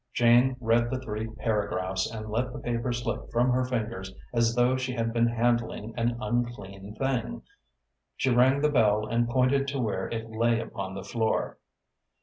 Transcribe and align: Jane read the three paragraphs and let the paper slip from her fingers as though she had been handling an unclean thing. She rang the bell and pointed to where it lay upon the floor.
Jane 0.15 0.57
read 0.59 0.89
the 0.89 0.99
three 0.99 1.27
paragraphs 1.27 2.09
and 2.09 2.27
let 2.31 2.51
the 2.51 2.57
paper 2.57 2.91
slip 2.91 3.29
from 3.31 3.51
her 3.51 3.63
fingers 3.63 4.11
as 4.33 4.55
though 4.55 4.75
she 4.75 4.93
had 4.93 5.13
been 5.13 5.27
handling 5.27 5.93
an 5.95 6.17
unclean 6.19 6.95
thing. 6.95 7.43
She 8.17 8.31
rang 8.31 8.61
the 8.61 8.69
bell 8.69 9.05
and 9.05 9.29
pointed 9.29 9.67
to 9.67 9.79
where 9.79 10.07
it 10.09 10.27
lay 10.31 10.59
upon 10.59 10.95
the 10.95 11.03
floor. 11.03 11.59